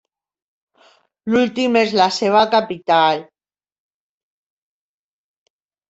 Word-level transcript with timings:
L'últim 1.33 1.77
és 1.83 1.93
la 2.01 2.09
seva 2.17 2.43
capital. 2.57 3.23